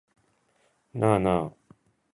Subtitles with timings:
[0.95, 1.53] なあなあ